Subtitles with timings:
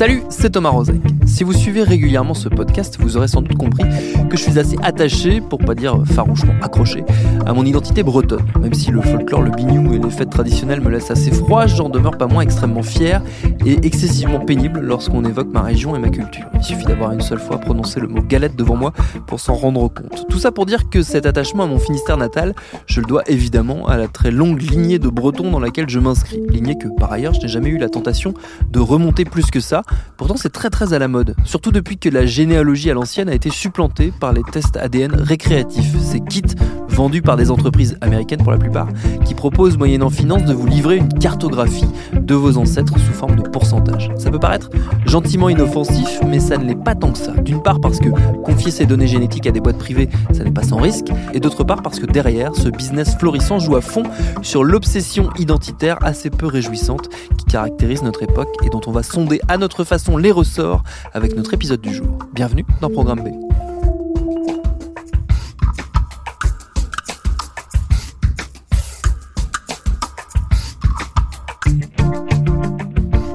[0.00, 0.96] Salut, c'est Thomas Rozek.
[1.30, 3.84] Si vous suivez régulièrement ce podcast, vous aurez sans doute compris
[4.28, 7.04] que je suis assez attaché, pour pas dire farouchement accroché,
[7.46, 8.44] à mon identité bretonne.
[8.60, 11.88] Même si le folklore, le bignou et les fêtes traditionnelles me laissent assez froid, j'en
[11.88, 13.22] demeure pas moins extrêmement fier
[13.64, 16.44] et excessivement pénible lorsqu'on évoque ma région et ma culture.
[16.54, 18.92] Il suffit d'avoir une seule fois prononcé le mot galette devant moi
[19.26, 20.26] pour s'en rendre compte.
[20.28, 22.54] Tout ça pour dire que cet attachement à mon Finistère natal,
[22.86, 26.42] je le dois évidemment à la très longue lignée de bretons dans laquelle je m'inscris.
[26.50, 28.34] Lignée que par ailleurs je n'ai jamais eu la tentation
[28.70, 29.84] de remonter plus que ça.
[30.16, 33.34] Pourtant c'est très très à la mode, surtout depuis que la généalogie à l'ancienne a
[33.34, 36.42] été supplantée par les tests ADN récréatifs, ces kits
[36.88, 38.88] vendus par des entreprises américaines pour la plupart,
[39.24, 43.42] qui proposent moyennant finance de vous livrer une cartographie de vos ancêtres sous forme de
[43.42, 44.10] pourcentage.
[44.18, 44.70] Ça peut paraître
[45.06, 47.32] gentiment inoffensif, mais ça ne l'est pas tant que ça.
[47.32, 48.08] D'une part parce que
[48.42, 51.64] confier ces données génétiques à des boîtes privées, ça n'est pas sans risque, et d'autre
[51.64, 54.02] part parce que derrière, ce business florissant joue à fond
[54.42, 59.40] sur l'obsession identitaire assez peu réjouissante qui caractérise notre époque et dont on va sonder
[59.48, 62.18] à notre façon les ressorts avec notre épisode du jour.
[62.32, 63.28] Bienvenue dans Programme B.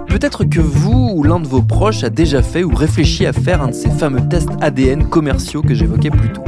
[0.08, 3.62] Peut-être que vous ou l'un de vos proches a déjà fait ou réfléchi à faire
[3.62, 6.42] un de ces fameux tests ADN commerciaux que j'évoquais plus tôt.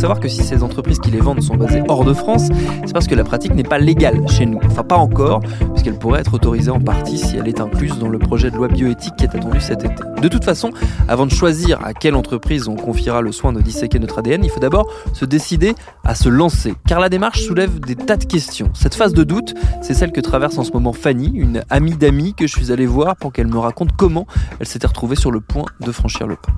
[0.00, 2.48] Savoir que si ces entreprises qui les vendent sont basées hors de France,
[2.86, 4.58] c'est parce que la pratique n'est pas légale chez nous.
[4.64, 5.42] Enfin, pas encore,
[5.74, 8.68] puisqu'elle pourrait être autorisée en partie si elle est incluse dans le projet de loi
[8.68, 10.02] bioéthique qui est attendu cet été.
[10.22, 10.70] De toute façon,
[11.06, 14.48] avant de choisir à quelle entreprise on confiera le soin de disséquer notre ADN, il
[14.48, 18.70] faut d'abord se décider à se lancer, car la démarche soulève des tas de questions.
[18.72, 19.52] Cette phase de doute,
[19.82, 22.86] c'est celle que traverse en ce moment Fanny, une amie d'amis que je suis allé
[22.86, 24.26] voir pour qu'elle me raconte comment
[24.60, 26.52] elle s'était retrouvée sur le point de franchir le pas.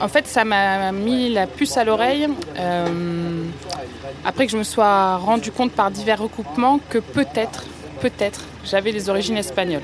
[0.00, 2.28] En fait, ça m'a mis la puce à l'oreille.
[2.58, 3.44] euh,
[4.24, 7.64] après que je me sois rendu compte par divers recoupements que peut-être,
[8.00, 9.82] peut-être, j'avais des origines espagnoles.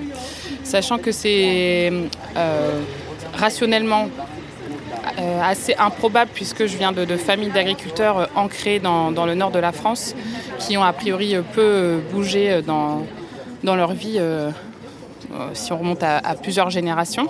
[0.64, 1.92] Sachant que c'est
[2.36, 2.80] euh,
[3.34, 4.08] rationnellement
[5.18, 9.72] euh, assez improbable puisque je viens de, familles d'agriculteurs ancrées dans, le nord de la
[9.72, 10.14] France
[10.58, 13.04] qui ont a priori peu bougé dans,
[13.62, 14.20] leur vie
[15.54, 17.28] si on remonte à plusieurs générations.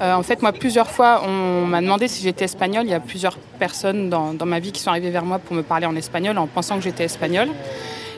[0.00, 2.84] Euh, en fait, moi, plusieurs fois, on m'a demandé si j'étais espagnole.
[2.84, 5.56] Il y a plusieurs personnes dans, dans ma vie qui sont arrivées vers moi pour
[5.56, 7.48] me parler en espagnol en pensant que j'étais espagnole.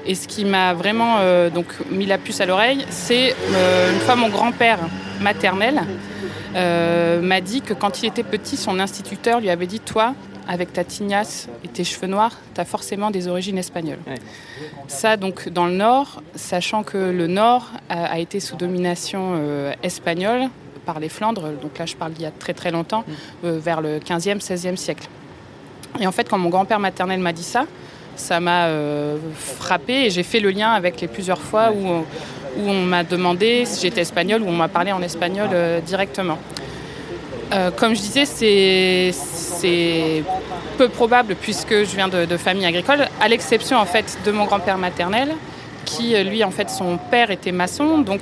[0.07, 4.01] Et ce qui m'a vraiment euh, donc mis la puce à l'oreille, c'est euh, une
[4.01, 4.79] fois mon grand-père
[5.21, 5.83] maternel
[6.55, 10.15] m'a dit que quand il était petit, son instituteur lui avait dit Toi,
[10.49, 13.99] avec ta tignasse et tes cheveux noirs, tu as forcément des origines espagnoles.
[14.89, 19.73] Ça, donc, dans le Nord, sachant que le Nord a, a été sous domination euh,
[19.83, 20.49] espagnole
[20.89, 23.05] par les Flandres, donc là, je parle d'il y a très très longtemps,
[23.45, 25.07] euh, vers le 15e, 16e siècle.
[26.01, 27.67] Et en fait, quand mon grand-père maternel m'a dit ça,
[28.17, 32.05] ça m'a euh, frappé et j'ai fait le lien avec les plusieurs fois où, on-
[32.59, 36.39] où on m'a demandé si j'étais espagnole ou on m'a parlé en espagnol euh, directement.
[37.53, 39.13] Euh, comme je disais, c'est-
[40.79, 44.47] peu probable puisque je viens de, de famille agricole, à l'exception en fait de mon
[44.47, 45.35] grand-père maternel,
[45.85, 48.21] qui lui en fait son père était maçon, donc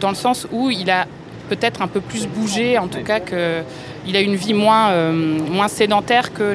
[0.00, 1.06] dans le sens où il a
[1.48, 3.62] peut-être un peu plus bougé, en tout cas que
[4.06, 6.54] il a une vie moins, euh, sédentaire que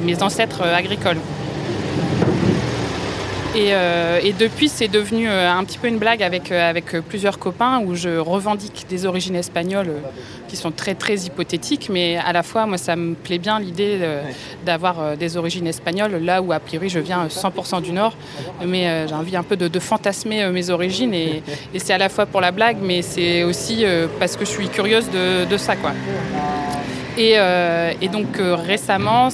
[0.00, 1.18] mes ancêtres euh, agricoles.
[3.58, 6.92] Et, euh, et depuis, c'est devenu euh, un petit peu une blague avec, euh, avec
[7.08, 9.94] plusieurs copains où je revendique des origines espagnoles
[10.46, 13.98] qui sont très très hypothétiques, mais à la fois, moi, ça me plaît bien l'idée
[14.64, 18.16] d'avoir des origines espagnoles, là où a priori je viens euh, 100% du Nord,
[18.64, 21.42] mais j'ai envie un peu de, de fantasmer mes origines et,
[21.74, 23.84] et c'est à la fois pour la blague, mais c'est aussi
[24.20, 25.92] parce que je suis curieuse de, de ça, quoi.
[27.18, 29.28] Et, euh, et donc récemment,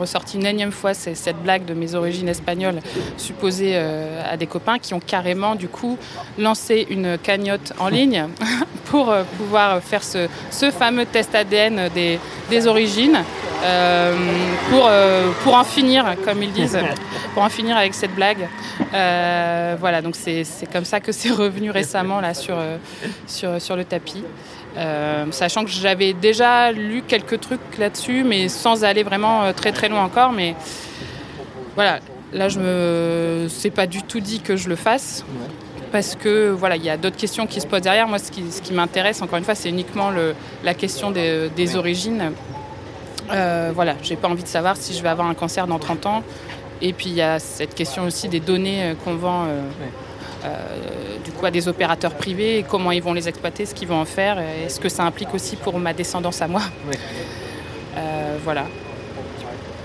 [0.00, 2.80] ressorti une énième fois cette blague de mes origines espagnoles
[3.16, 5.98] supposées euh, à des copains qui ont carrément du coup
[6.38, 8.26] lancé une cagnotte en ligne
[8.86, 12.18] pour euh, pouvoir faire ce, ce fameux test ADN des,
[12.48, 13.22] des origines
[13.62, 14.16] euh,
[14.70, 14.90] pour,
[15.44, 16.78] pour en finir, comme ils disent,
[17.34, 18.48] pour en finir avec cette blague.
[18.90, 22.56] Voilà, donc c'est comme ça que c'est revenu récemment là sur,
[23.26, 24.24] sur, sur le tapis.
[25.30, 30.04] Sachant que j'avais déjà lu quelques trucs là-dessus, mais sans aller vraiment très très loin
[30.04, 30.32] encore.
[30.32, 30.54] Mais
[31.74, 32.00] voilà,
[32.32, 35.24] là je me, c'est pas du tout dit que je le fasse
[35.90, 38.06] parce que voilà, il y a d'autres questions qui se posent derrière.
[38.06, 40.34] Moi, ce qui, ce qui m'intéresse, encore une fois, c'est uniquement le,
[40.64, 42.32] la question des, des origines.
[43.32, 46.06] Euh, voilà, j'ai pas envie de savoir si je vais avoir un cancer dans 30
[46.06, 46.22] ans.
[46.82, 49.86] Et puis il y a cette question aussi des données euh, qu'on vend euh, euh,
[51.24, 54.00] du coup à des opérateurs privés, et comment ils vont les exploiter, ce qu'ils vont
[54.00, 56.62] en faire, et ce que ça implique aussi pour ma descendance à moi.
[57.96, 58.66] Euh, voilà.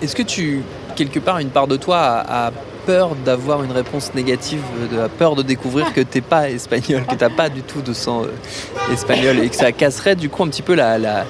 [0.02, 0.62] Est-ce que tu,
[0.96, 2.52] quelque part, une part de toi a, a
[2.86, 4.62] peur d'avoir une réponse négative,
[4.92, 7.94] de la peur de découvrir que t'es pas espagnol, que t'as pas du tout de
[7.94, 11.25] sang euh, espagnol et que ça casserait du coup un petit peu la, la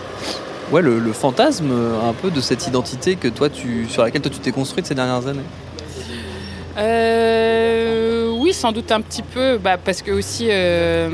[0.71, 4.21] ouais, le, le fantasme euh, un peu de cette identité que toi tu, sur laquelle
[4.21, 5.39] toi tu t'es construite ces dernières années?
[6.77, 7.84] Euh,
[8.45, 11.09] oui, sans doute un petit peu, bah, parce que aussi, euh,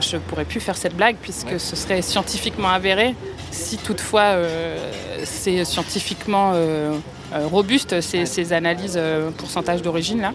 [0.00, 3.14] je pourrais plus faire cette blague puisque ce serait scientifiquement avéré.
[3.50, 4.90] Si toutefois euh,
[5.24, 6.96] c'est scientifiquement euh,
[7.32, 8.98] robuste ces, ces analyses
[9.36, 10.32] pourcentage d'origine là.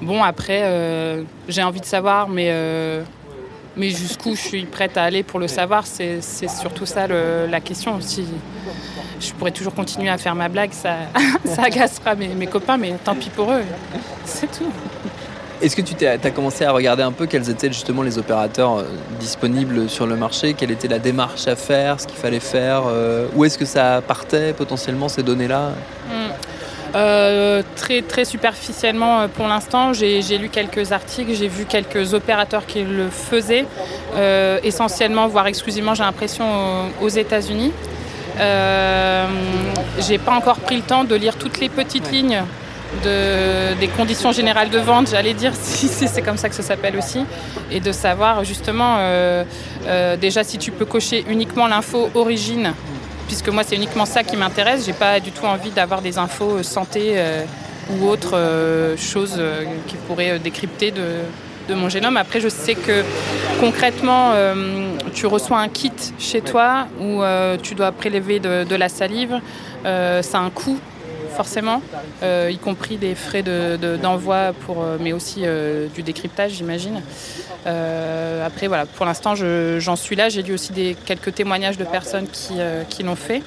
[0.00, 2.52] Bon après, j'ai envie de savoir, mais
[3.76, 7.60] mais jusqu'où je suis prête à aller pour le savoir, c'est surtout ça le- la
[7.60, 7.98] question.
[8.00, 8.24] Si
[9.20, 10.96] je pourrais toujours continuer à faire ma blague, ça,
[11.44, 13.62] ça agacera mes, mes copains, mais tant pis pour eux.
[14.24, 14.70] C'est tout.
[15.62, 18.84] Est-ce que tu as commencé à regarder un peu quels étaient justement les opérateurs euh,
[19.18, 20.52] disponibles sur le marché?
[20.52, 24.02] Quelle était la démarche à faire Ce qu'il fallait faire euh, Où est-ce que ça
[24.06, 25.70] partait potentiellement ces données-là?
[26.96, 32.84] Euh, très, superficiellement euh, pour l'instant, j'ai lu quelques articles, j'ai vu quelques opérateurs qui
[32.84, 33.66] le faisaient,
[34.14, 36.46] euh, essentiellement, voire exclusivement, j'ai l'impression,
[37.02, 37.72] aux, États-Unis.
[38.38, 42.42] J'ai pas encore pris le temps de lire toutes les petites lignes
[43.04, 46.96] de, des conditions générales de vente, j'allais dire, si, c'est comme ça que ça s'appelle
[46.96, 47.24] aussi,
[47.70, 48.98] et de savoir justement
[50.18, 52.72] déjà si tu peux cocher uniquement l'info origine,
[53.26, 56.58] puisque moi c'est uniquement ça qui m'intéresse, j'ai pas du tout envie d'avoir des infos
[56.58, 57.44] euh, santé euh,
[57.90, 61.20] ou autres euh, choses euh, qui pourraient décrypter de,
[61.68, 62.16] de mon génome.
[62.16, 63.02] Après, je sais que
[63.60, 64.32] concrètement,
[65.14, 67.22] tu reçois un kit chez toi où
[67.62, 69.40] tu dois prélever de, de la salive.
[69.84, 70.78] Ça a un coût,
[71.36, 71.82] forcément,
[72.22, 76.52] euh, y compris des frais d'envoi de, d'envoi pour, euh, mais aussi euh, du décryptage,
[76.52, 77.02] j'imagine.
[78.44, 80.28] Après, voilà, pour l'instant, je- j'en suis là.
[80.28, 83.42] J'ai lu aussi des, quelques témoignages de personnes qui, l'ont fait.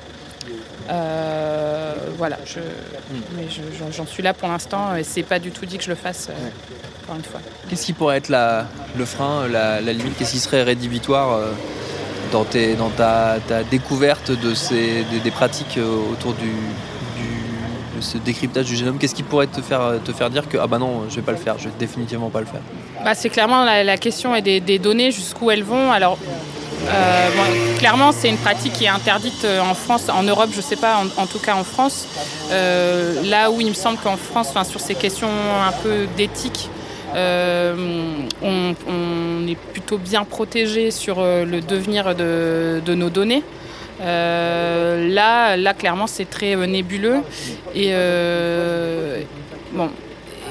[2.17, 2.37] Voilà,
[3.37, 5.89] mais je- j'en- suis là pour l'instant et c'est pas du tout dit que je
[5.89, 6.29] le fasse,
[7.03, 7.39] encore une fois.
[7.69, 8.29] Qu'est-ce qui pourrait être
[8.97, 10.17] le frein, la, limite?
[10.17, 11.39] Qu'est-ce qui serait rédhibitoire
[12.31, 13.37] dans, ta,
[13.71, 15.79] découverte des, pratiques
[16.11, 16.51] autour du,
[18.01, 20.77] ce décryptage du génome Qu'est-ce qui pourrait te faire, te faire dire que ah bah
[20.77, 22.61] non, je vais pas le faire, je vais définitivement pas le faire?
[23.03, 25.91] Bah, c'est clairement la, question est des, données, jusqu'où elles vont.
[25.91, 26.17] Alors,
[26.87, 27.29] euh,
[27.77, 31.01] clairement, c'est une pratique qui est interdite euh, en France, en Europe, je sais pas,
[31.17, 32.07] en, tout cas en France.
[32.51, 36.69] Euh, là où il me semble qu'en France, sur ces questions un peu d'éthique,
[37.13, 38.27] on,
[39.47, 43.43] est plutôt bien protégé sur le devenir de, de nos données.
[44.01, 47.17] Euh, là, là, clairement, c'est très euh, nébuleux.
[47.75, 49.21] Et euh,
[49.73, 49.89] bon,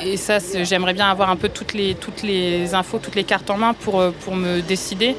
[0.03, 3.51] et ça, j'aimerais bien avoir un peu toutes les, toutes les infos, toutes les cartes
[3.51, 5.17] en main pour, pour me décider.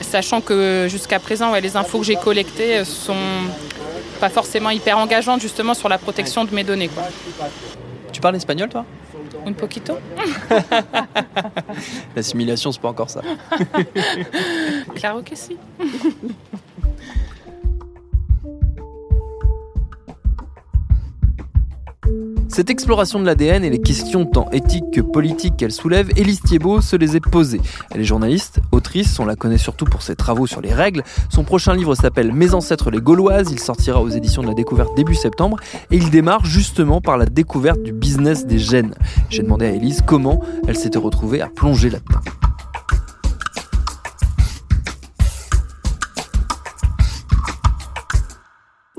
[0.00, 3.14] Sachant que jusqu'à présent, ouais, les infos que j'ai collectées sont
[4.18, 6.88] pas forcément hyper engageantes justement sur la protection de mes données.
[6.88, 7.04] Quoi.
[8.12, 8.84] Tu parles espagnol toi?
[9.46, 9.98] Un poquito
[12.16, 13.22] L'assimilation, c'est pas encore ça.
[14.94, 15.56] Claro que si.
[22.52, 26.80] Cette exploration de l'ADN et les questions tant éthiques que politiques qu'elle soulève, Élise Thiebaud
[26.80, 27.60] se les est posées.
[27.92, 31.04] Elle est journaliste, autrice, on la connaît surtout pour ses travaux sur les règles.
[31.28, 34.96] Son prochain livre s'appelle Mes ancêtres les Gauloises, il sortira aux éditions de la découverte
[34.96, 35.58] début septembre
[35.92, 38.94] et il démarre justement par la découverte du business des gènes.
[39.28, 42.49] J'ai demandé à Élise comment elle s'était retrouvée à plonger là-dedans.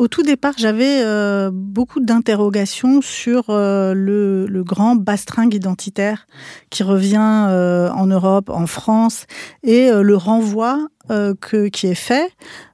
[0.02, 6.26] Au tout départ, j'avais euh, beaucoup d'interrogations sur euh, le, grand bastringue identitaire
[6.72, 9.28] qui revient euh, en Europe, en France,
[9.62, 12.32] et le renvoi qui est fait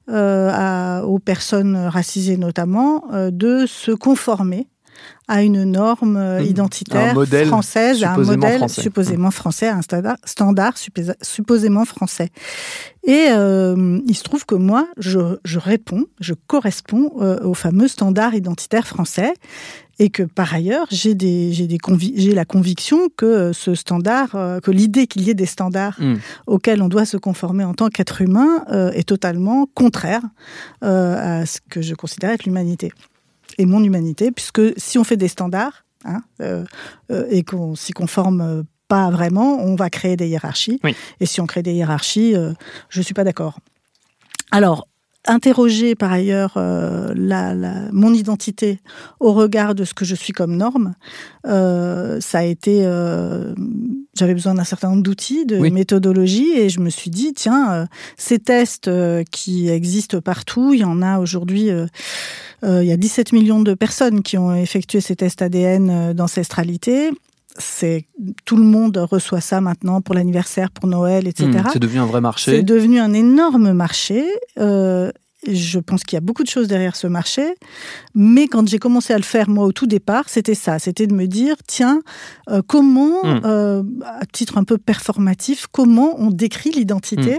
[0.08, 4.68] aux personnes racisées notamment de se conformer
[5.28, 6.46] à une norme euh, Mmh.
[6.46, 8.80] identitaire Un française, à un modèle français.
[8.80, 8.82] Mmh.
[8.82, 10.72] supposément français, à un standard, standard
[11.22, 12.30] supposément français.
[13.04, 17.88] Et euh, il se trouve que moi, je, je réponds, je corresponds euh, au fameux
[17.88, 19.32] standard identitaire français.
[20.00, 24.30] Et que par ailleurs, j'ai des, j'ai des convi- j'ai la conviction que ce standard,
[24.36, 26.14] euh, que l'idée qu'il y ait des standards Mm.
[26.46, 30.22] auxquels on doit se conformer en tant qu'être humain est totalement contraire
[30.82, 32.92] à ce que je considère être l'humanité
[33.58, 36.64] et mon humanité, puisque si on fait des standards hein, euh,
[37.10, 40.80] euh, et qu'on s'y conforme euh, pas vraiment, on va créer des hiérarchies.
[40.82, 40.96] Oui.
[41.20, 42.34] Et si on crée des hiérarchies,
[42.88, 43.58] je suis pas d'accord.
[44.50, 44.88] Alors,
[45.28, 48.80] interroger par ailleurs euh, la, la- mon identité
[49.20, 50.94] au regard de ce que je suis comme norme,
[51.46, 52.80] euh, ça a été.
[52.84, 53.54] euh,
[54.18, 55.70] J'avais besoin d'un certain nombre d'outils, de Oui.
[55.70, 58.90] méthodologies, et je me suis dit tiens, euh, ces tests
[59.30, 61.68] qui existent partout, il y en a aujourd'hui.
[62.64, 67.10] il y a 17 millions de personnes qui ont effectué ces tests ADN d'ancestralité.
[67.58, 68.06] C'est
[68.44, 71.48] tout le monde reçoit ça maintenant pour l'anniversaire, pour Noël, etc.
[71.48, 71.70] Mm.
[71.72, 72.62] C'est devenu un vrai C'est marché.
[72.62, 74.24] devenu un énorme marché.
[74.58, 75.10] Euh,
[75.46, 77.54] je pense qu'il y a beaucoup de choses derrière ce marché.
[78.12, 80.80] Mais quand j'ai commencé à le faire, moi, au tout départ, c'était ça.
[80.80, 82.00] C'était de me dire, tiens,
[82.50, 83.40] euh, comment, Mm.
[83.44, 87.36] euh, à titre un peu performatif, comment on décrit l'identité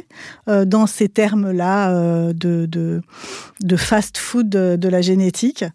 [0.47, 0.49] Mm.
[0.49, 3.01] euh, dans ces termes-là euh, de, de,
[3.61, 5.65] de fast-food de, de la génétique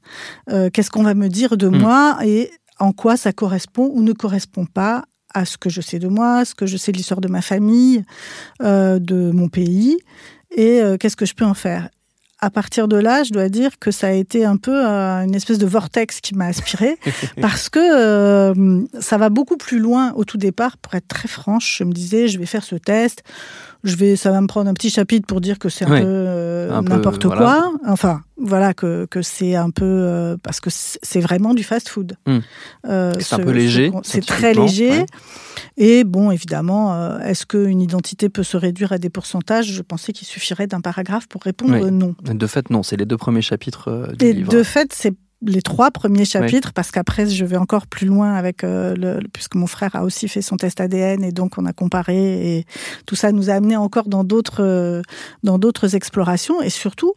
[0.50, 2.50] Euh, Qu'est-ce qu'on va me dire de moi et
[2.84, 6.38] en quoi ça correspond ou ne correspond pas à ce que je sais de moi,
[6.38, 8.04] à ce que je sais de l'histoire de ma famille,
[8.62, 9.96] euh, de mon pays,
[10.54, 11.88] et euh, qu'est-ce que je peux en faire?
[12.40, 15.34] À partir de là, je dois dire que ça a été un peu euh, une
[15.34, 16.98] espèce de vortex qui m'a aspiré,
[17.40, 20.76] parce que ça va beaucoup plus loin au tout départ.
[20.76, 23.22] Pour être très franche, je me disais, je vais faire ce test,
[23.84, 26.02] je vais, ça va me prendre un petit chapitre pour dire que c'est un peu
[26.04, 27.40] euh, peu, n'importe voilà.
[27.42, 27.72] quoi.
[27.86, 32.16] Enfin, voilà que, que c'est un peu euh, parce que c'est vraiment du fast-food.
[32.26, 32.38] Hmm.
[32.88, 34.90] Euh, C'est un peu léger, C'est très léger.
[34.90, 35.06] ouais.
[35.76, 39.66] Et bon, évidemment, est-ce qu'une identité peut se réduire à des pourcentages?
[39.72, 41.90] Je pensais qu'il suffirait d'un paragraphe pour répondre Oui.
[41.90, 42.14] non.
[42.22, 44.52] De fait, non, c'est les deux premiers chapitres du Et livre.
[44.52, 45.14] de fait, c'est
[45.46, 49.28] les trois premiers chapitres, parce qu'après, je vais encore plus loin avec euh, le, le-
[49.32, 52.66] puisque mon frère a aussi fait son test ADN et donc on a comparé et
[53.06, 55.02] tout ça nous a amené encore dans d'autres euh,
[55.42, 56.60] dans d'autres explorations.
[56.62, 57.14] Et surtout,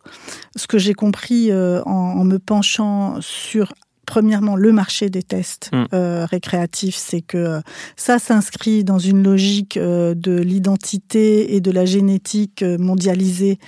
[0.55, 3.73] ce que j'ai compris euh, en, en me penchant sur
[4.07, 5.85] Premièrement, le marché des tests Mm.
[5.93, 7.59] euh, récréatifs, c'est que euh,
[7.97, 13.59] ça s'inscrit dans une logique euh, de l'identité et de la génétique mondialisée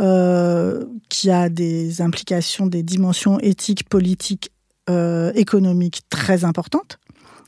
[0.00, 4.50] euh, qui a des implications, des dimensions éthiques, politiques,
[5.34, 6.98] économiques très importantes.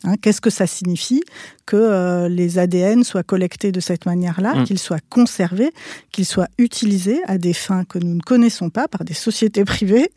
[0.05, 1.23] Hein, Qu'est-ce que ça signifie?
[1.67, 4.65] Que euh, les ADN soient collectés de cette manière-là, Mm.
[4.65, 5.71] qu'ils soient conservés,
[6.13, 10.09] qu'ils soient utilisés à des fins que nous ne connaissons pas par des sociétés privées,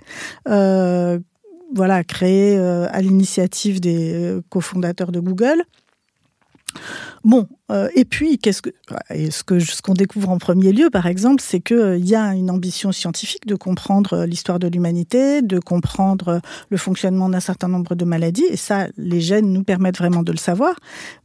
[0.48, 1.20] euh,
[1.74, 5.64] voilà, créées euh, à l'initiative des euh, cofondateurs de Google.
[7.24, 8.70] Bon, euh, et puis, qu'est-ce que,
[9.10, 12.08] et ce que ce qu'on découvre en premier lieu, par exemple, c'est que euh, il
[12.08, 16.78] y a une ambition scientifique de comprendre euh, l'histoire de l'humanité, de comprendre euh, le
[16.78, 20.38] fonctionnement d'un certain nombre de maladies, et ça, les gènes nous permettent vraiment de le
[20.38, 20.76] savoir,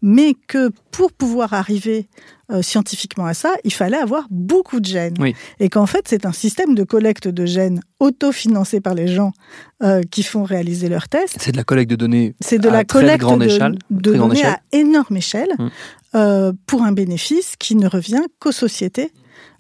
[0.03, 2.09] mais que pour pouvoir arriver
[2.53, 5.35] euh, scientifiquement à ça, il fallait avoir beaucoup de gènes, Oui.
[5.61, 9.33] et qu'en fait, c'est un système de collecte de gènes autofinancé par les gens
[9.83, 11.37] euh, qui font réaliser leurs tests.
[11.41, 14.35] C'est de la collecte de données C'est de à la collecte grande de, échelle, données
[14.41, 14.47] échelle.
[14.51, 15.69] à énorme échelle Mm.
[16.17, 19.11] euh, pour un bénéfice qui ne revient qu'aux sociétés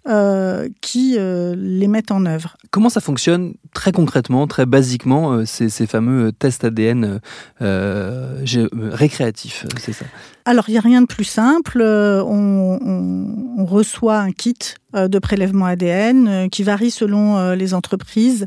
[0.08, 2.56] euh, qui euh, les mettent en œuvre.
[2.70, 7.18] Comment ça fonctionne très concrètement, très basiquement, euh, ces, ces fameux tests ADN euh,
[7.62, 10.04] euh, euh, récréatifs, euh, c'est ça?
[10.46, 11.80] Alors, il n'y a rien de plus simple.
[11.80, 14.54] Euh, On, on- on reçoit un kit
[14.94, 18.46] euh, de prélèvement ADN euh, qui varie selon euh, les entreprises.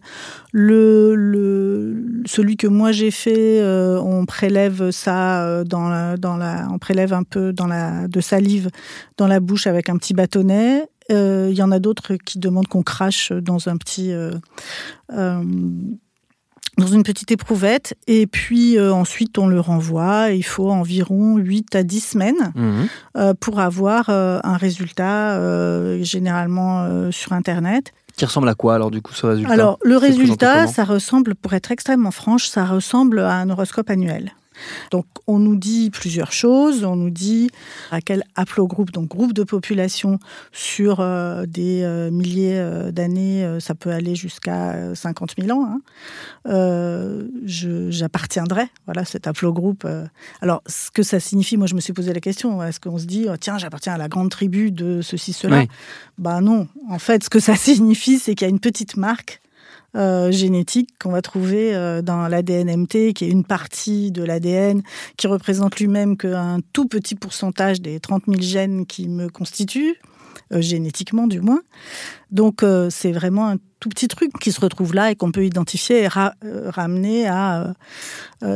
[0.52, 6.38] Le, le- celui que moi j'ai fait, euh, on prélève ça euh, dans la, dans
[6.38, 8.70] la, on prélève un peu dans la, de salive
[9.18, 10.84] dans la bouche avec un petit bâtonnet.
[11.12, 14.32] Euh, Il y en a d'autres qui demandent qu'on crache dans un petit, euh,
[15.14, 15.42] euh,
[16.78, 17.96] dans une petite éprouvette.
[18.08, 20.30] Et puis euh, ensuite, on le renvoie.
[20.32, 22.88] Il faut environ 8 à 10 semaines Mhm.
[23.18, 27.94] euh, pour avoir euh, un résultat, euh, généralement euh, sur Internet.
[28.16, 29.54] Qui ressemble à quoi alors du coup ce résultat?
[29.54, 34.32] Alors, le résultat, ça ressemble, pour être extrêmement franche, ça ressemble à un horoscope annuel.
[34.92, 36.84] Donc, on nous dit plusieurs choses.
[36.84, 37.50] On nous dit
[37.92, 40.20] à quel haplogroupe, donc groupe de population
[40.52, 45.66] sur euh, des euh, milliers euh, d'années, ça peut aller jusqu'à euh, 50 000 ans.
[45.66, 45.82] hein.
[47.46, 49.88] J'appartiendrai, voilà, cet haplogroupe.
[50.42, 53.06] Alors, ce que ça signifie, moi, je me suis posé la question est-ce qu'on se
[53.06, 55.60] dit, oh, tiens, j'appartiens à la grande tribu de ceci, cela?
[55.60, 55.68] Oui.
[56.18, 59.42] bah non, en fait, ce que ça signifie, c'est qu'il y a une petite marque
[60.32, 61.74] génétique qu'on va trouver
[62.04, 64.84] dans l'ADN MT, qui est une partie de l'ADN
[65.18, 69.98] qui représente lui-même qu'un tout petit pourcentage des 30 000 gènes qui me constituent.
[70.54, 71.60] Euh, génétiquement du moins.
[72.32, 75.46] Donc euh, c'est vraiment un tout petit truc qui se retrouve là et qu'on peut
[75.46, 77.74] identifier et euh, ramener à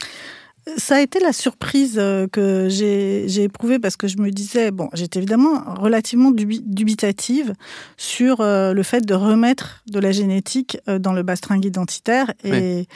[0.76, 4.88] ça a été la surprise euh, que j'ai éprouvée parce que je me disais, bon,
[4.94, 7.54] j'étais évidemment relativement dubitative
[7.96, 12.32] sur euh, le fait de remettre de la génétique euh, dans le bastringue identitaire.
[12.44, 12.86] Et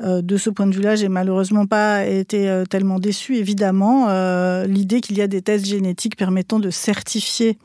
[0.00, 3.36] de ce point de vue-là, j'ai malheureusement pas été tellement déçue.
[3.36, 4.08] Évidemment,
[4.64, 7.58] l'idée qu'il y a des tests génétiques permettant de certifier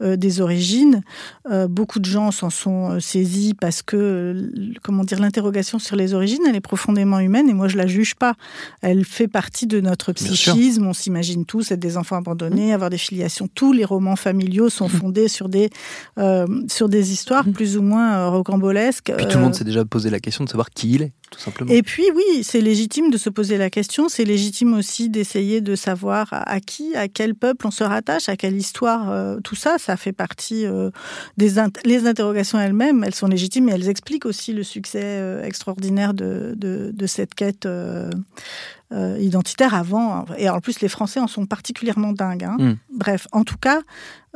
[0.00, 1.02] des origines,
[1.68, 4.50] beaucoup de gens s'en sont saisis parce que,
[4.82, 8.14] comment dire, l'interrogation sur les origines, elle est profondément humaine et moi je la juge
[8.14, 8.34] pas.
[8.80, 10.86] Elle fait partie de notre psychisme.
[10.86, 12.74] On s'imagine tous être des enfants abandonnés, mmh.
[12.74, 13.48] avoir des filiations.
[13.54, 14.90] Tous les romans familiaux sont mmh.
[14.90, 15.70] fondés sur des,
[16.18, 17.52] euh, sur des histoires mmh.
[17.52, 19.12] plus ou moins euh, rocambolesques.
[19.16, 21.12] Puis tout le monde euh, s'est déjà posé la question de savoir qui il est,
[21.32, 21.72] tout simplement.
[21.72, 24.08] Et puis oui, c'est légitime de se poser la question.
[24.08, 28.36] C'est légitime aussi d'essayer de savoir à qui, à quel peuple on se rattache, à
[28.36, 29.38] quelle histoire.
[29.42, 30.64] tout ça, ça fait partie
[31.36, 33.02] des les interrogations elles-mêmes.
[33.04, 37.66] Elles sont légitimes et elles expliquent aussi le succès extraordinaire de, de, de cette quête
[38.92, 40.26] euh, identitaire avant.
[40.36, 42.44] Et en plus, les Français en sont particulièrement dingues.
[42.44, 42.56] Hein.
[42.58, 42.74] Hmm.
[42.92, 43.82] Bref, en tout cas, euh,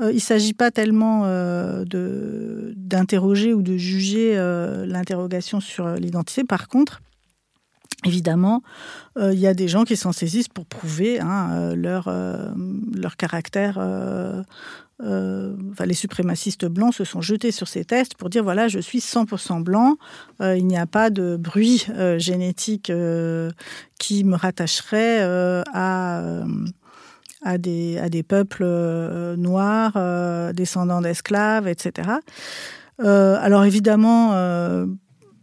[0.01, 1.85] il ne s'agit pas tellement euh,
[2.77, 4.37] d'interroger ou de juger
[4.87, 6.45] l'interrogation sur l'identité.
[6.45, 7.01] Par contre,
[8.05, 8.63] Évidemment,
[9.19, 12.13] il y a des gens qui s'en saisissent pour prouver hein, leur,
[12.95, 13.79] leur caractère
[15.03, 15.55] euh,
[15.85, 19.63] les suprémacistes blancs se sont jetés sur ces tests pour dire voilà, je suis 100%
[19.63, 19.97] blanc,
[20.41, 22.91] euh, il n'y a pas de bruit euh, génétique
[23.99, 25.21] qui me rattacherait
[25.75, 26.45] à,
[27.47, 28.65] à, des, à des peuples
[29.37, 29.93] noirs,
[30.53, 32.11] descendants d'esclaves, etc.
[32.99, 34.33] alors évidemment,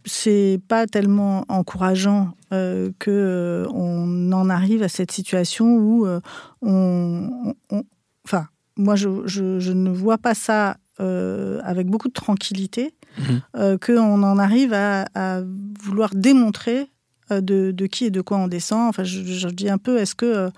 [0.04, 6.06] c'est pas tellement encourageant que on en arrive à cette situation où
[6.62, 7.54] on,
[8.24, 13.42] enfin moi, je, ne vois pas ça euh, avec beaucoup de tranquillité, mhm.
[13.56, 15.42] euh, qu'on en arrive à,
[15.82, 16.90] vouloir démontrer
[17.30, 18.88] euh, de, qui et de quoi on descend.
[18.88, 20.50] Enfin, je, dis un peu, est-ce que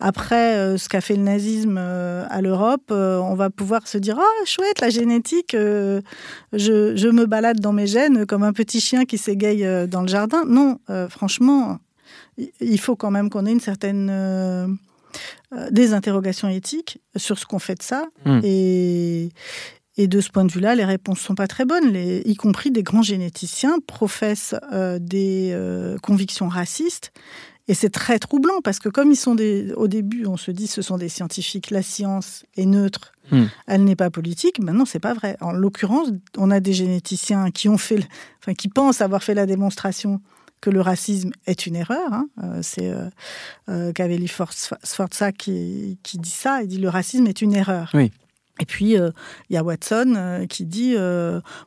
[0.00, 4.80] après ce qu'a fait le nazisme à l'Europe, on va pouvoir se dire ah chouette
[4.80, 6.02] la génétique, je,
[6.52, 10.44] je, me balade dans mes gènes comme un petit chien qui s'égaye dans le jardin.
[10.46, 11.78] Non, franchement,
[12.60, 14.10] il faut quand même qu'on ait une certaine
[15.52, 18.06] euh, des interrogations éthiques sur ce qu'on fait de ça.
[18.24, 18.40] Hmm.
[18.42, 19.28] Et,
[19.96, 22.70] et de ce point de vue-là, les réponses sont pas très bonnes, les, y compris
[22.70, 27.12] des grands généticiens professent euh, des euh, convictions racistes.
[27.68, 30.66] Et c'est très troublant parce que comme ils sont des, au début, on se dit
[30.66, 33.44] ce sont des scientifiques, la science est neutre, hmm.
[33.68, 34.58] elle n'est pas politique.
[34.58, 35.36] Maintenant, c'est pas vrai.
[35.40, 38.00] En l'occurrence, on a des généticiens qui ont fait,
[38.40, 40.20] enfin, qui pensent avoir fait la démonstration
[40.60, 42.12] que le racisme est une erreur.
[42.12, 42.28] Hein.
[42.42, 43.08] Euh, c'est euh,
[43.68, 46.62] euh Cavelli Sforza qui, qui, dit ça.
[46.62, 47.90] Il dit le racisme est une erreur.
[47.94, 48.10] Oui.
[48.60, 49.10] Et puis, euh,
[49.48, 50.94] il y a Watson qui dit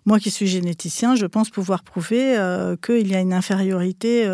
[0.05, 2.37] Moi qui suis généticien, je pense pouvoir prouver
[2.81, 4.29] qu'il y a une infériorité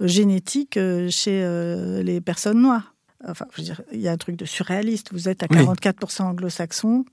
[0.00, 0.78] génétique
[1.10, 2.94] chez les personnes noires.
[3.26, 5.08] Enfin, je veux dire, il y a un truc de surréaliste.
[5.12, 7.04] Vous êtes à 44% anglo-saxons.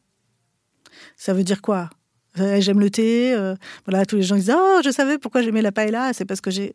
[1.18, 1.90] Ça veut dire quoi?
[2.36, 3.34] J'aime le thé.
[3.34, 6.14] Euh, voilà, tous les gens disent Oh, je savais pourquoi j'aimais la paella.
[6.14, 6.74] C'est parce que j'ai.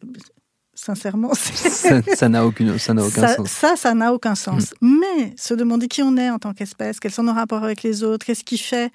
[0.74, 3.50] Sincèrement, ça n'a aucun, ça aucun sens.
[3.50, 4.72] Ça, ça n'a aucun sens.
[4.80, 5.00] Mm.
[5.00, 8.04] Mais se demander qui on est en tant qu'espèce, quels sont nos rapports avec les
[8.04, 8.92] autres, qu'est-ce qui fait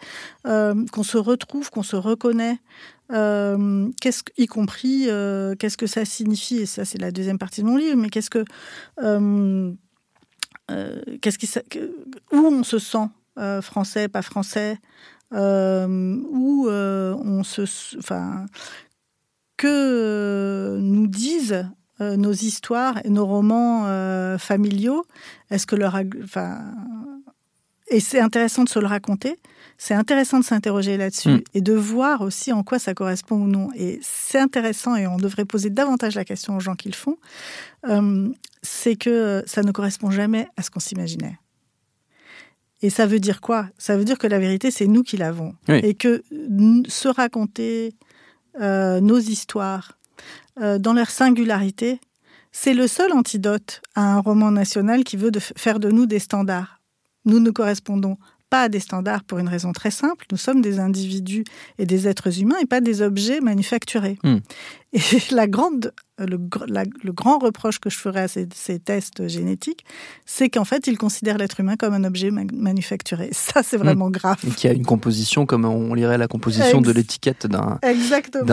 [0.47, 2.57] euh, qu'on se retrouve, qu'on se reconnaît,
[3.11, 5.03] euh, qu'est-ce, y compris
[5.59, 8.29] qu'est-ce que ça signifie, et ça c'est la deuxième partie de mon livre, mais qu'est-ce
[8.29, 8.45] que
[11.21, 11.49] qu'est-ce qui,
[12.31, 13.09] où on se sent
[13.61, 14.79] français, pas français,
[15.31, 18.45] où on se, enfin,
[19.57, 21.65] que nous disent
[21.99, 23.85] nos histoires et nos romans
[24.37, 25.05] familiaux
[25.49, 26.73] Est-ce que leur, enfin,
[27.87, 29.37] et c'est intéressant de se le raconter.
[29.77, 31.41] C'est intéressant de s'interroger là-dessus mm.
[31.53, 33.69] et de voir aussi en quoi ça correspond ou non.
[33.75, 37.17] Et c'est intéressant, et on devrait poser davantage la question aux gens qui le font,
[37.87, 38.29] euh,
[38.63, 41.37] c'est que ça ne correspond jamais à ce qu'on s'imaginait.
[42.81, 43.67] Et ça veut dire quoi?
[43.77, 45.55] Ça veut dire que la vérité, c'est nous qui l'avons.
[45.67, 46.23] Et que
[46.87, 47.93] se raconter
[48.61, 49.97] euh, nos histoires
[50.61, 51.99] euh, dans leur singularité,
[52.51, 56.79] c'est le seul antidote à un roman national qui veut faire de nous des standards.
[57.25, 58.17] Nous ne correspondons
[58.49, 60.25] pas à des standards pour une raison très simple.
[60.31, 61.43] Nous sommes des individus
[61.79, 64.17] et des êtres humains et pas des objets manufacturés.
[64.23, 64.37] Hmm.
[64.95, 64.99] Et
[65.31, 69.83] la grande, le, le, grand reproche que je ferais à ces, tests génétiques,
[70.25, 73.29] c'est qu'en fait, ils considèrent l'être humain comme un objet manufacturé.
[73.33, 73.83] Ça, c'est hmm.
[73.83, 74.37] vraiment grave.
[74.47, 77.79] Et qui a une composition comme on lirait la composition de l'étiquette d'un,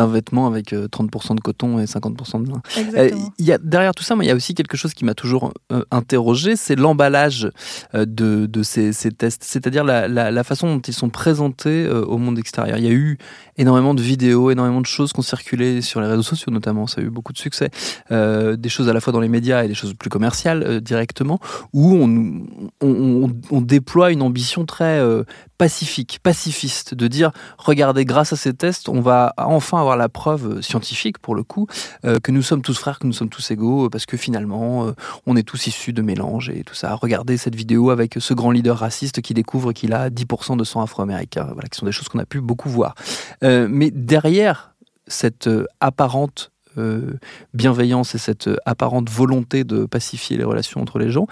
[0.07, 2.62] vêtement avec 30% euh, de coton et 50% de lin.
[2.96, 5.14] Euh, il y a, derrière tout ça, il y a aussi quelque chose qui m'a
[5.14, 7.48] toujours euh, interrogé, c'est l'emballage
[7.94, 12.18] de, de ces, ces, tests, c'est-à-dire la, la, la, façon dont ils sont présentés au
[12.18, 12.78] monde extérieur.
[12.78, 13.18] Il y a eu
[13.57, 17.00] énormément de vidéos, énormément de choses qui ont circulé sur les réseaux sociaux notamment, ça
[17.00, 17.70] a eu beaucoup de succès,
[18.10, 20.80] euh, des choses à la fois dans les médias et des choses plus commerciales euh,
[20.80, 21.40] directement,
[21.72, 22.46] où on,
[22.80, 25.22] on, déploie une ambition très euh,
[25.58, 30.60] pacifique, pacifiste, de dire, regardez, grâce à ces tests, on va enfin avoir la preuve
[30.60, 31.66] scientifique, pour le coup,
[32.02, 34.92] que nous sommes tous frères, que nous sommes tous égaux, parce que finalement,
[35.26, 36.94] on est tous issus de mélange et tout ça.
[36.96, 40.82] Regardez cette vidéo avec ce grand leader raciste qui découvre qu'il a 10% de sang
[40.82, 42.94] afro-américain, voilà, qui sont des choses qu'on a pu beaucoup voir.
[43.42, 44.71] mais derrière
[45.12, 45.48] cette
[45.81, 47.18] apparente euh,
[47.53, 51.27] bienveillance et cette apparente volonté de pacifier les relations entre les gens,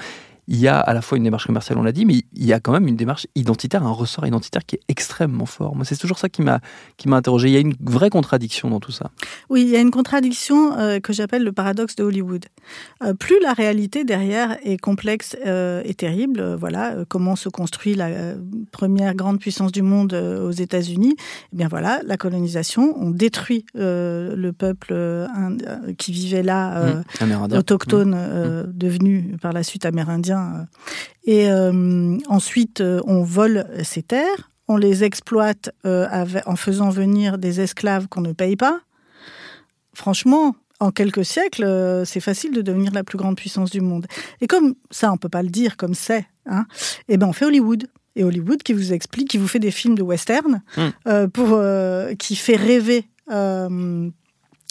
[0.51, 2.53] il y a à la fois une démarche commerciale, on l'a dit, mais il y
[2.53, 5.77] a quand même une démarche identitaire, un ressort identitaire qui est extrêmement fort.
[5.77, 6.59] Moi, c'est toujours ça qui m'a
[6.97, 7.49] qui m'a interrogé.
[7.49, 9.13] Il y a une vraie contradiction dans tout ça.
[9.49, 12.47] Oui, il y a une contradiction euh, que j'appelle le paradoxe de Hollywood.
[13.05, 18.09] Euh, plus la réalité derrière est complexe euh, et terrible, voilà, comment se construit la
[18.73, 21.15] première grande puissance du monde aux États-Unis,
[21.53, 24.95] eh bien voilà, la colonisation, on détruit le peuple
[25.97, 28.73] qui vivait là, mmh, autochtone, mmh.
[28.73, 30.65] devenu par la suite amérindien euh,
[31.25, 37.61] et euh, ensuite, euh, on vole ces terres, on les exploite en faisant venir des
[37.61, 38.81] esclaves qu'on ne paye pas.
[39.95, 44.07] Franchement, en quelques siècles, c'est facile de devenir la plus grande puissance du monde.
[44.41, 46.67] Et comme ça, on peut pas le dire comme c'est, hein,
[47.09, 47.89] eh ben on fait Hollywood.
[48.15, 50.63] Et Hollywood qui vous explique, qui vous fait des films de western,
[51.33, 51.61] pour,
[52.19, 54.11] qui fait rêver euh,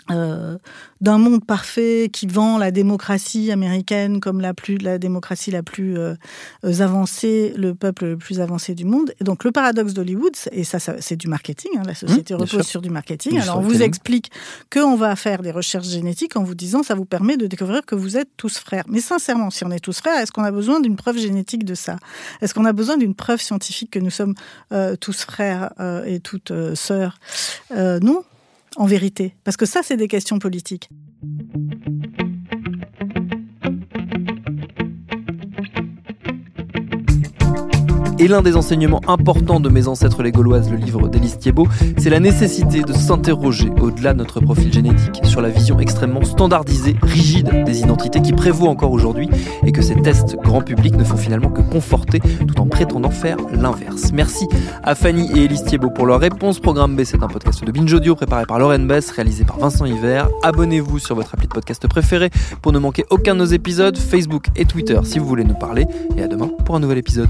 [0.09, 5.97] d'un monde parfait qui vend la démocratie américaine comme la plus la démocratie la plus
[5.97, 6.15] euh,
[6.63, 9.13] avancée, le peuple le plus avancé du monde.
[9.19, 11.71] Et donc le paradoxe d'Hollywood, et ça, c'est du marketing.
[11.77, 13.39] Hein, la société mmh, repose sur du marketing.
[13.39, 14.31] Alors on vous explique
[14.71, 17.95] qu'on va faire des recherches génétiques en vous disant ça vous permet de découvrir que
[17.95, 18.83] vous êtes tous frères.
[18.87, 21.75] Mais sincèrement, si on est tous frères, est-ce qu'on a besoin d'une preuve génétique de
[21.75, 21.97] ça?
[22.41, 24.35] Est-ce qu'on a besoin d'une preuve scientifique que nous sommes
[24.71, 25.71] euh, tous frères
[26.05, 27.19] et toutes sœurs?
[27.71, 28.23] Non
[28.75, 30.89] en vérité Parce que ça, c'est des questions politiques.
[38.21, 42.09] Et l'un des enseignements importants de mes ancêtres les Gauloises, le livre d'Élise Thiebaud, c'est
[42.09, 47.63] la nécessité de s'interroger au-delà de notre profil génétique sur la vision extrêmement standardisée, rigide
[47.63, 49.29] des identités qui prévaut encore aujourd'hui
[49.65, 53.37] et que ces tests grand public ne font finalement que conforter tout en prétendant faire
[53.53, 54.11] l'inverse.
[54.11, 54.49] Merci
[54.83, 56.59] à Fanny et Élise Thiebaud pour leur réponse.
[56.59, 59.85] Programme B, c'est un podcast de Binge Audio préparé par Lauren Bess, réalisé par Vincent
[59.85, 60.27] Hiver.
[60.43, 64.47] Abonnez-vous sur votre appli de podcast préféré pour ne manquer aucun de nos épisodes, Facebook
[64.57, 65.85] et Twitter si vous voulez nous parler.
[66.17, 67.29] Et à demain pour un nouvel épisode.